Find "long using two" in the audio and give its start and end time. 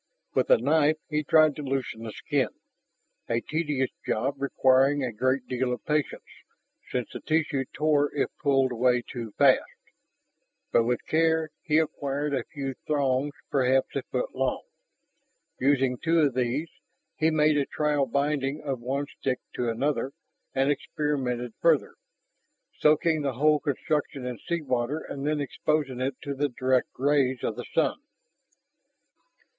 14.33-16.21